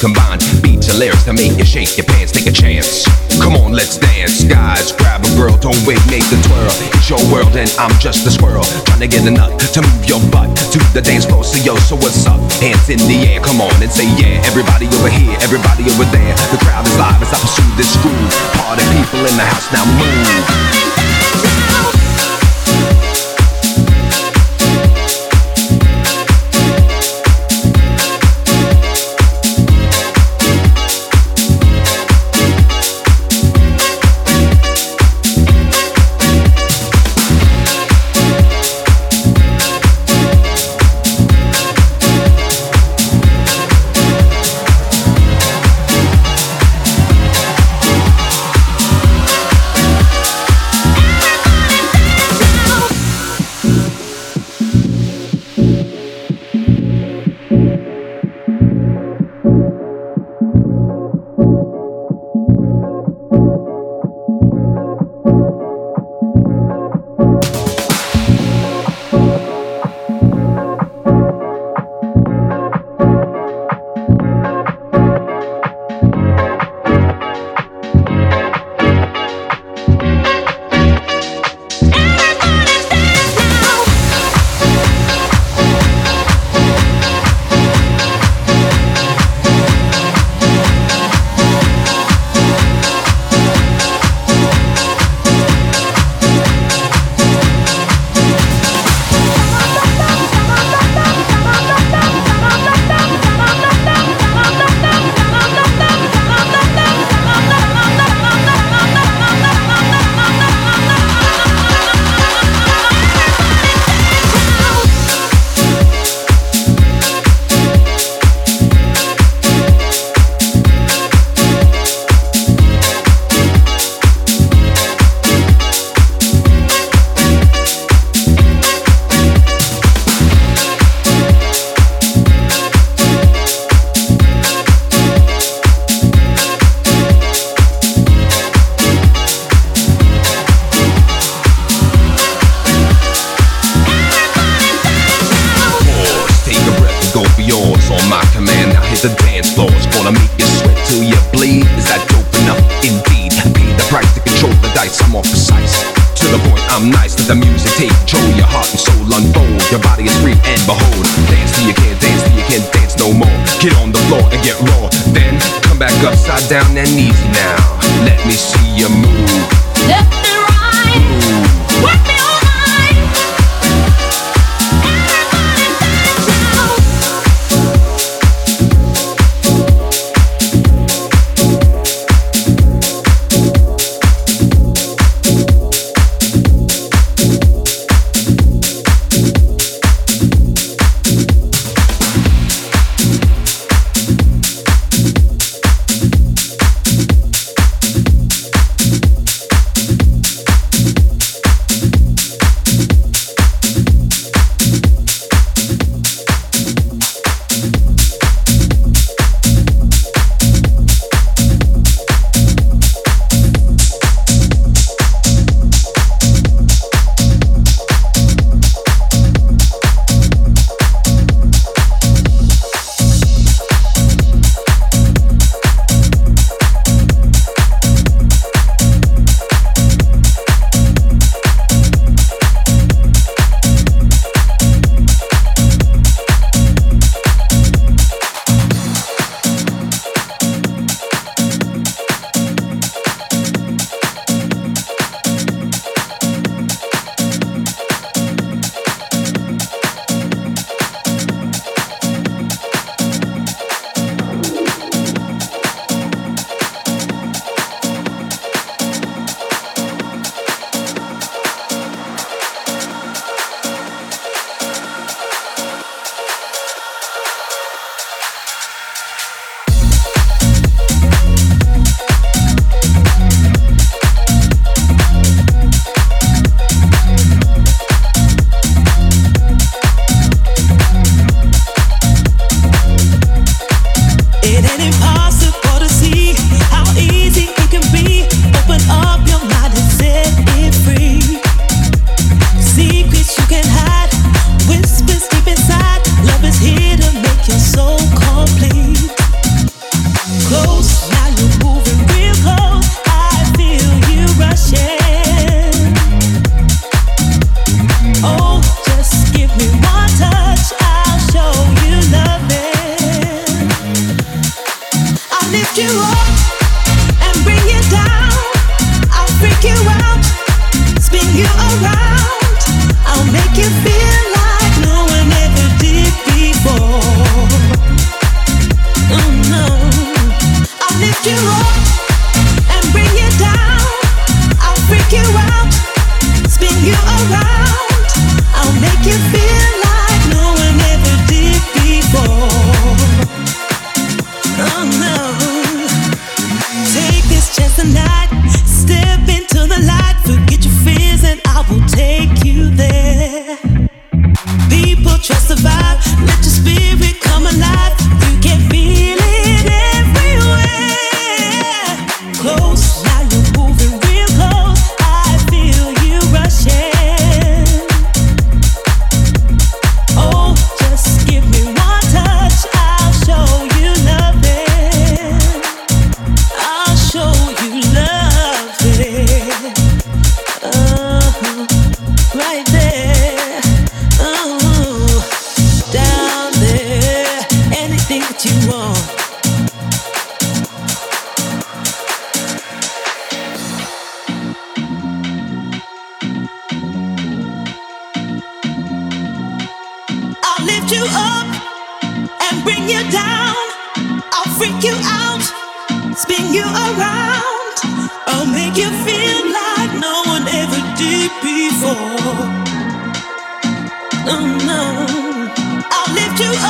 combine 0.00 0.38
beats 0.62 0.88
and 0.88 0.98
lyrics 0.98 1.24
to 1.24 1.32
make 1.32 1.58
you 1.58 1.64
shake 1.64 1.96
your 1.98 2.06
pants, 2.06 2.30
take 2.30 2.46
a 2.46 2.54
chance. 2.54 3.04
Come 3.42 3.54
on, 3.58 3.72
let's 3.72 3.98
dance, 3.98 4.44
guys. 4.44 4.92
Grab 4.92 5.24
a 5.26 5.30
girl, 5.34 5.56
don't 5.58 5.78
wait, 5.86 5.98
make 6.06 6.22
the 6.30 6.38
twirl. 6.46 6.70
It's 6.94 7.10
your 7.10 7.22
world, 7.30 7.54
and 7.58 7.70
I'm 7.78 7.92
just 7.98 8.26
a 8.26 8.30
squirrel 8.30 8.64
trying 8.86 9.02
to 9.02 9.08
get 9.08 9.26
a 9.26 9.30
nut 9.30 9.58
to 9.58 9.80
move 9.82 10.04
your 10.06 10.22
butt 10.30 10.54
to 10.74 10.78
the 10.94 11.02
dance 11.02 11.26
floor. 11.26 11.42
So 11.42 11.58
yo, 11.62 11.74
so 11.76 11.96
what's 11.96 12.26
up? 12.26 12.38
Hands 12.62 12.88
in 12.88 12.98
the 13.10 13.26
air, 13.26 13.40
come 13.40 13.60
on 13.60 13.74
and 13.82 13.90
say 13.90 14.06
yeah. 14.18 14.42
Everybody 14.46 14.86
over 14.98 15.10
here, 15.10 15.36
everybody 15.42 15.84
over 15.90 16.06
there. 16.14 16.34
The 16.54 16.58
crowd 16.62 16.86
is 16.86 16.96
live 16.98 17.22
as 17.22 17.32
I 17.34 17.38
pursue 17.42 17.68
this 17.74 17.94
groove. 17.98 18.32
Party 18.54 18.86
people 18.94 19.26
in 19.26 19.34
the 19.34 19.46
house 19.46 19.66
now 19.74 19.84
move. 19.98 20.87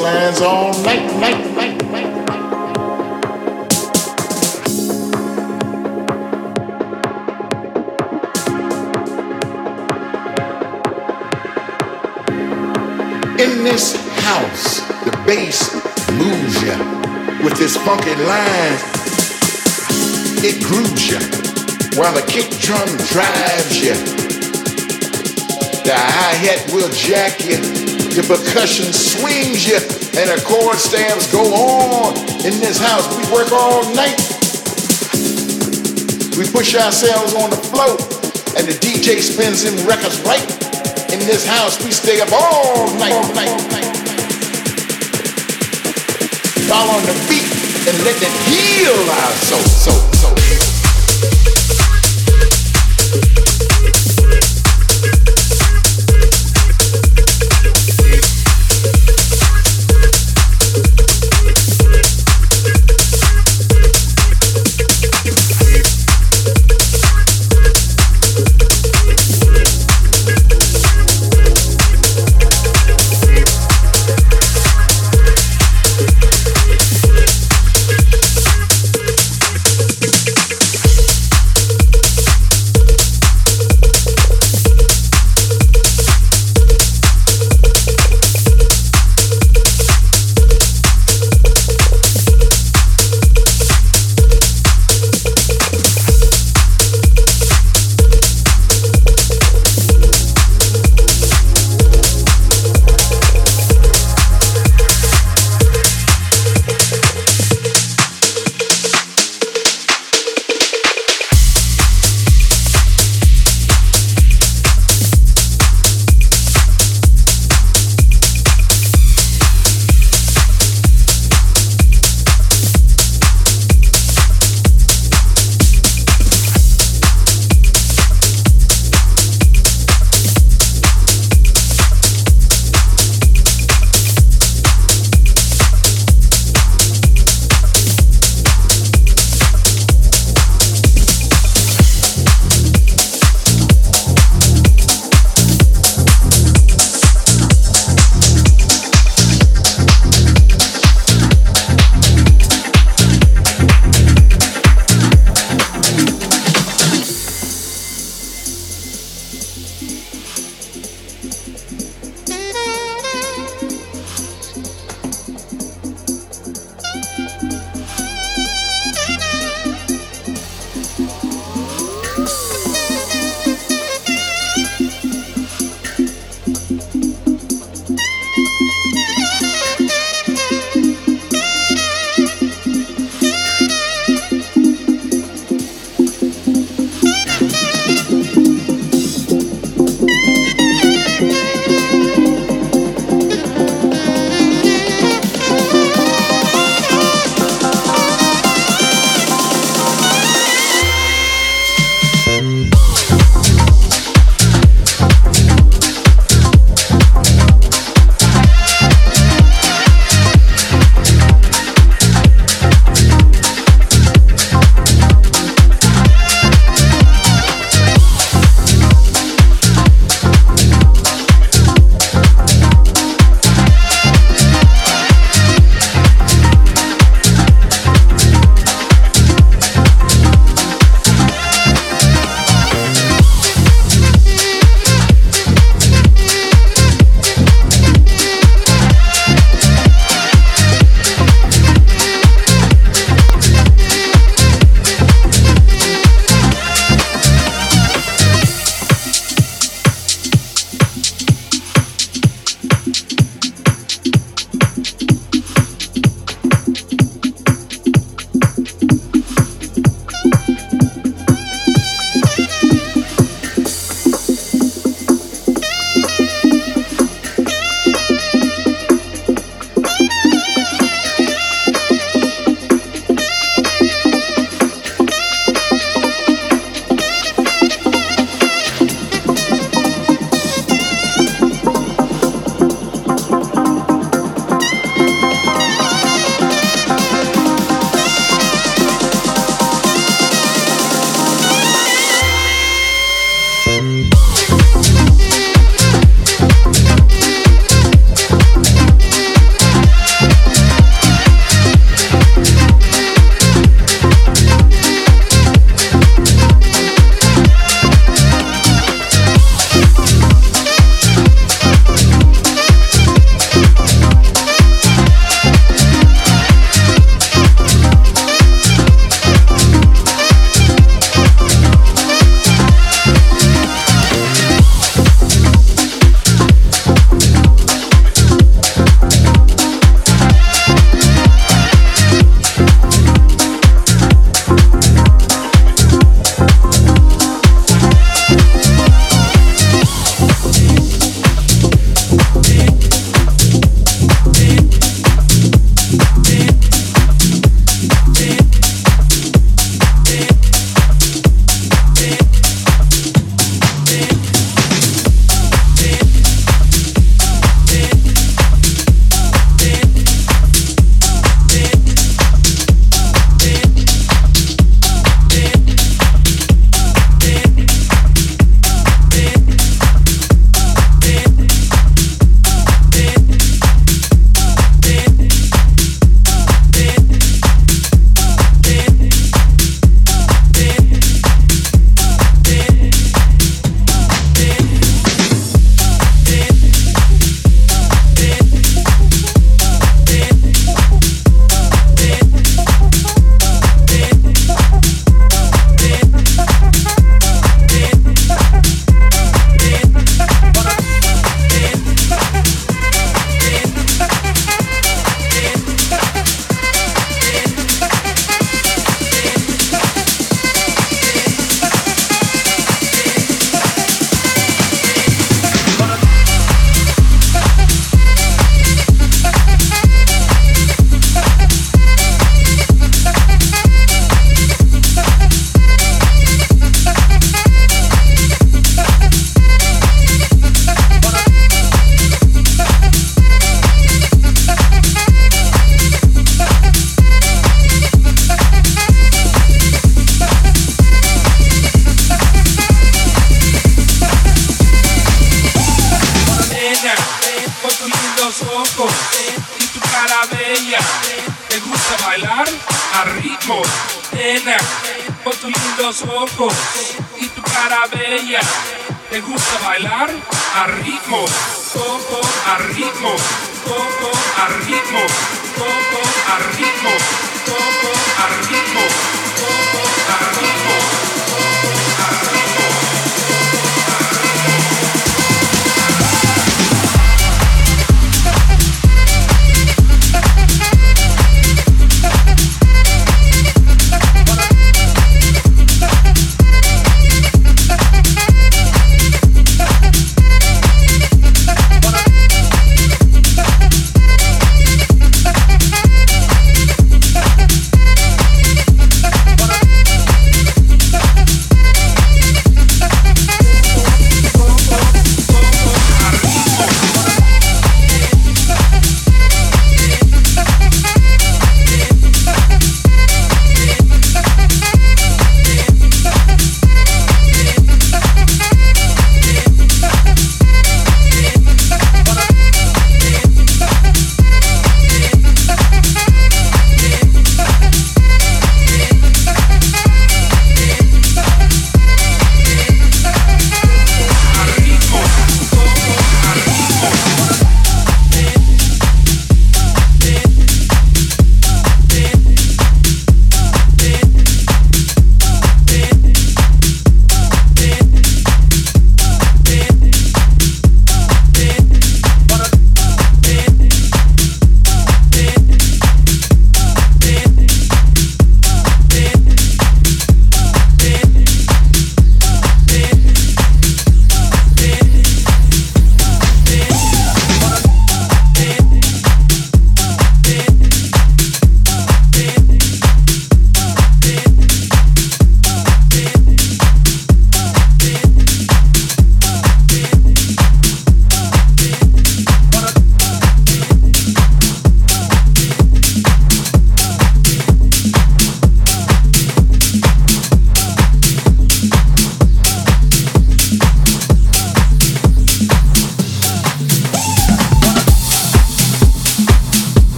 all 0.00 0.72
night, 0.84 1.04
night, 1.18 1.54
night, 1.56 1.90
night. 1.90 2.06
In 13.40 13.64
this 13.64 13.96
house, 14.22 14.80
the 15.04 15.10
bass 15.26 15.74
moves 16.12 16.62
you 16.62 17.44
with 17.44 17.58
this 17.58 17.76
funky 17.78 18.14
line. 18.14 18.78
It 20.44 20.62
grooves 20.62 21.10
you 21.10 21.18
while 21.98 22.14
the 22.14 22.24
kick 22.28 22.50
drum 22.60 22.86
drives 23.08 23.82
you. 23.82 23.94
The 25.82 25.94
hi-hat 25.96 26.72
will 26.72 26.90
jack 26.90 27.44
you 27.44 27.97
the 28.14 28.22
percussion 28.22 28.92
swings 28.92 29.66
ya, 29.68 29.78
and 30.16 30.30
the 30.30 30.40
chord 30.46 30.78
stabs 30.78 31.26
go 31.32 31.42
on. 31.52 32.16
In 32.44 32.54
this 32.60 32.78
house, 32.78 33.06
we 33.16 33.24
work 33.32 33.52
all 33.52 33.82
night. 33.94 34.18
We 36.36 36.46
push 36.46 36.74
ourselves 36.74 37.34
on 37.34 37.50
the 37.50 37.60
floor, 37.72 37.98
and 38.56 38.66
the 38.66 38.76
DJ 38.80 39.20
spins 39.20 39.64
them 39.64 39.74
records 39.86 40.20
right. 40.22 40.44
In 41.12 41.20
this 41.26 41.46
house, 41.46 41.82
we 41.84 41.90
stay 41.90 42.20
up 42.20 42.32
all 42.32 42.86
night, 42.98 43.12
all 43.12 43.34
night, 43.34 43.48
all 43.48 43.68
night. 43.72 43.88
Fall 46.68 46.88
on 46.90 47.02
the 47.08 47.16
beat 47.28 47.48
and 47.88 47.96
let 48.04 48.16
it 48.20 48.34
heal 48.44 48.92
our 48.92 49.32
soul, 49.48 49.64
soul, 49.64 50.12
soul. 50.12 50.27